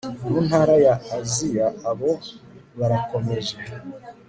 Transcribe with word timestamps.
mu 0.29 0.37
ntara 0.45 0.73
ya 0.85 0.95
Aziya 1.17 1.67
Abo 1.89 2.11
barakomeje 2.79 3.55